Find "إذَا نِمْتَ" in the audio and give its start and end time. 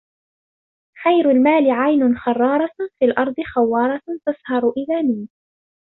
4.77-5.29